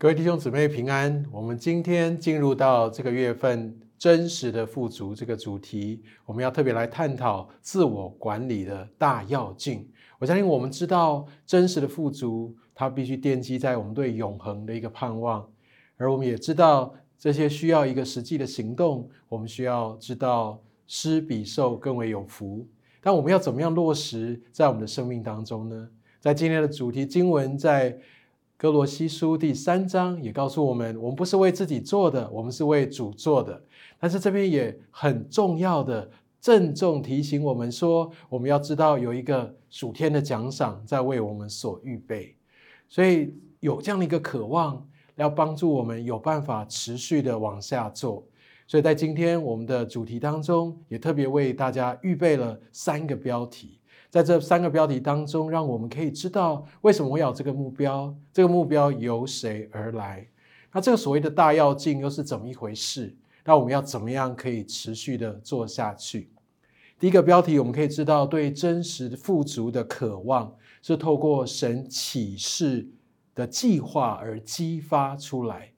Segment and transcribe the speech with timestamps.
[0.00, 1.22] 各位弟兄姊妹平安。
[1.30, 9.86] 我们今天进入到这个月份真实的富足这个主题，我们要特别来探讨自我管理的大要径。
[10.18, 15.46] 我相信我们知道真实的富足，它必须奠基在我们对永恒的一个盼望，
[15.98, 19.06] 而我们也知道这些需要一个实际的行动。
[19.28, 22.66] 我们需要知道施比受更为有福，
[23.02, 25.90] 但我们要怎么样落实在我们的生命当中呢？
[26.20, 27.98] 在今天的主题经文在。
[28.60, 33.64] 哥罗西书第三章也告诉我们，我们不是为自己做的，我们是为主做的。
[33.98, 36.10] 但是这边也很重要的
[36.42, 42.36] 郑重提醒我们说，我们要知道有一个属天的奖赏在为我们所预备。
[42.86, 48.22] 所以有这样的一个渴望，要帮助我们有办法持续的往下做。
[48.66, 53.79] 所以在今天我们的主题当中，也特别为大家预备了三个标题。
[54.10, 60.26] 在这三个标题当中，让我们可以知道为什么我要这个目标，这个目标由谁而来？
[60.72, 63.16] 那这个所谓的大要镜又是怎么一回事？
[63.44, 66.28] 那我们要怎么样可以持续的做下去？
[66.98, 72.86] 第一个标题，我们可以知道，对真实富足的渴望是透过神启示
[73.34, 75.72] 的计划而激发出来，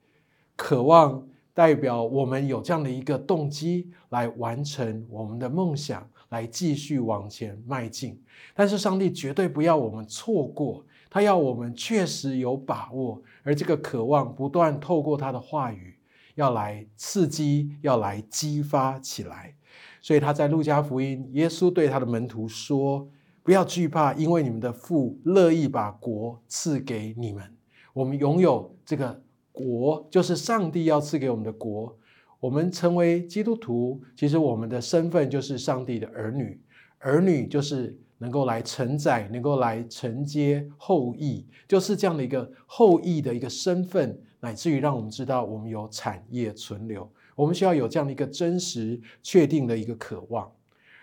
[0.57, 6.09] 渴望代表我们有这样的一个动机来完成我们的梦想。
[6.33, 8.19] 来继续往前迈进，
[8.55, 15.95] 但是上帝绝对不要我们错过，他要我们确实有把握，而这个渴望不断透过他的话语，
[16.35, 19.55] 要来刺激，要来激发起来。
[20.01, 23.07] 所以他在路加福音，耶稣对他的门徒说
[23.45, 27.45] ：“不要惧怕，因为你们的父乐意把国赐给你们。
[27.93, 31.97] 我们拥有这个国，就是上帝要赐给我们的国。”
[32.41, 36.61] 我们成为基督徒，其实我们的身份就是上帝的儿女。
[36.99, 47.09] 儿女就是能够来承载、能够来承接后裔，就是这样的一个后裔的一个身份，乃至于让我们知道我们有产业存留。
[47.37, 50.51] 我们需要有这样的一个真实、确定的一个渴望。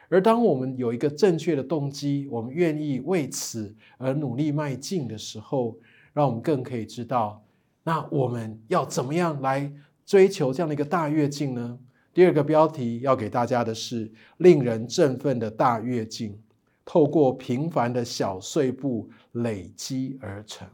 [0.09, 5.77] 而当我们有一个正确的动机，我们愿意为此而努力迈进的时候，
[6.11, 7.42] 让我们更可以知道，
[7.83, 9.71] 那我们要怎么样来。
[10.05, 11.77] 追求这样的一个大跃进呢？
[12.15, 16.35] 第二个标题要给大家的是令人振奋的大跃进，
[16.83, 20.67] 透过平凡的小碎步累积而成。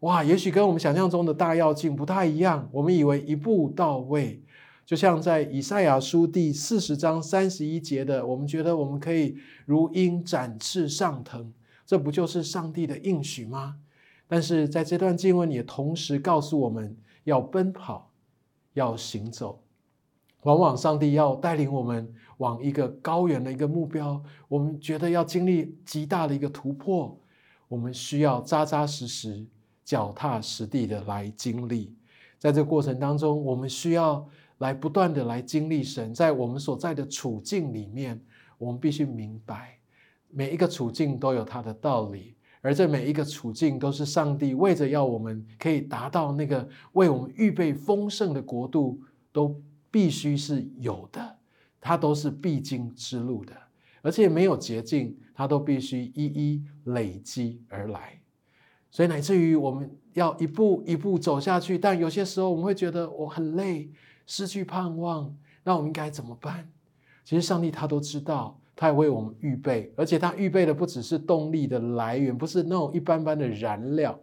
[0.00, 2.68] 哇，也许跟我们想象中的大跃进不太一样。
[2.72, 4.42] 我们以为一步到位，
[4.84, 11.52] 就像在以赛亚书第四十章三十一节的，我们觉得我们可以如鹰展翅上腾，
[11.86, 13.76] 这不就是上帝的应许吗？
[14.28, 18.10] 但是在这段经文也同时告诉我们要奔跑。
[18.76, 19.58] 要行走，
[20.42, 27.18] 往往上帝要带领我们往一个高远的一个目标，我们觉得要经历极大的一个突破，
[27.68, 29.46] 我们需要扎扎实实、
[29.82, 31.96] 脚踏实地的来经历。
[32.38, 34.28] 在这过程当中，我们需要
[34.58, 38.20] 来不断的来经历神，在我们所在的处境里面，
[38.58, 39.78] 我们必须明白
[40.28, 42.35] 每一个处境都有它的道理。
[42.66, 49.00] 而这每一个处境，都是上帝为着要我们可以达到那个为我们预备丰盛的国度，
[49.30, 51.36] 都必须是有的，
[51.80, 53.56] 它都是必经之路的，
[54.02, 58.20] 而且没有捷径，它都必须一一累积而来。
[58.90, 63.88] 所以乃至于我们要一步一步走下去，但有些时候我们会觉得我很累，
[64.26, 66.68] 失去盼望，那我们应该怎么办？
[67.24, 68.58] 其实上帝他都知道。
[68.76, 74.16] 他也为我们预备，而且他预备的不只是动力的来源，不是那种一般般的燃料。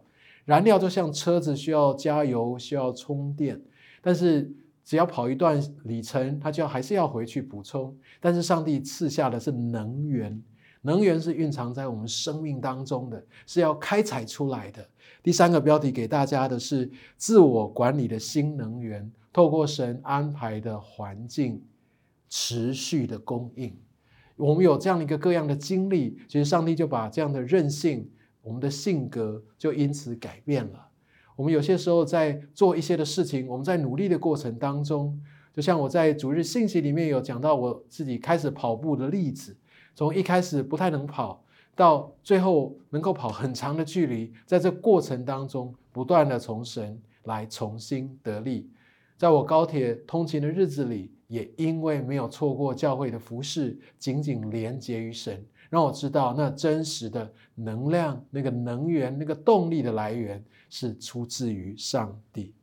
[0.44, 3.60] 燃料就像车子需要加油、需要充电，
[4.00, 4.48] 但是
[4.84, 7.96] 只要跑一段里程，它就要还是要回去补充。
[8.20, 10.40] 但是上帝赐下的是能源，
[10.82, 14.86] 能源是蕴藏在我们生命当中的，是要开采出来的。
[15.22, 21.60] 第三个标题给大家的是自我管理的新能源，透过神安排的环境
[22.28, 23.74] 持续的供应。
[24.36, 28.10] 我们有这样的一个各样的经历，其实上帝就把这样的韧性，
[28.42, 30.88] 我们的性格就因此改变了。
[31.36, 35.20] 我们有些时候在做一些的事情，我们在努力的过程当中，
[35.52, 39.56] 就像我在主日信息里面有讲到我自己开始跑步的例子，
[39.94, 41.44] 从一开始不太能跑，
[41.76, 48.68] 到最后能够跑很长的距离，在这过程当中不断的从神来重新得力。
[49.16, 51.12] 在我高铁通勤的日子里。
[51.34, 60.40] 也因为没有错过教会的服饰，紧紧连接于神，让我知道那真实的能量、那个能源、那个动力的来源
[60.70, 62.54] 是出自于上帝。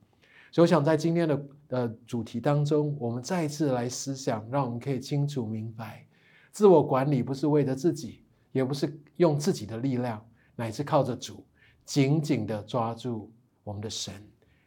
[0.54, 6.06] 所以，我想在今天的呃主题当中，我们再一次来思想，让我们可以清楚明白，
[6.54, 8.24] 自我管理不是为了自己，
[8.54, 10.26] 也不是用自己的力量，
[10.56, 11.44] 乃是靠着主
[11.84, 13.30] 紧紧的抓住
[13.66, 14.14] 我们的神。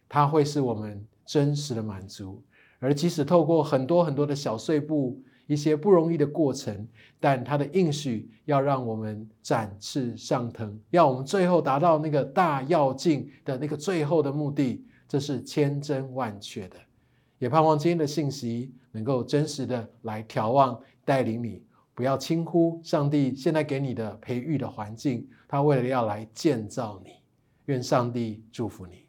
[0.07, 2.43] 它会是我们真实的满足。
[2.79, 6.87] 而即使透过很多很多的小碎步，一些不容易的过程，
[7.21, 16.77] 但他的应许要让我们展翅上腾，要我们最后达到那个大要境的那个最后的目的，这是千真万确的。
[17.39, 21.63] 也盼望今天的信息能够真实的来眺望带领你，
[21.95, 27.13] 不要轻忽上帝现在给你的培育的环境，他为了要来建造你。
[27.67, 29.04] 愿上帝祝福你。